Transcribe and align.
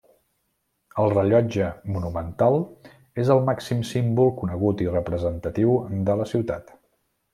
El 1.01 1.11
Rellotge 1.15 1.67
Monumental 1.97 2.57
és 3.25 3.31
el 3.35 3.43
màxim 3.51 3.83
símbol 3.91 4.33
conegut 4.41 4.83
i 4.87 4.89
representatiu 4.97 5.77
de 6.09 6.17
la 6.23 6.27
ciutat. 6.33 6.75